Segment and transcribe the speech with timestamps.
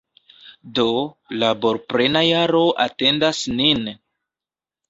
[0.79, 0.85] Do,
[1.43, 3.85] laborplena jaro atendas nin!